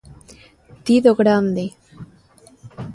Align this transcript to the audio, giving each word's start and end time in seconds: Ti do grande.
Ti 0.83 0.95
do 1.05 1.13
grande. 1.21 1.65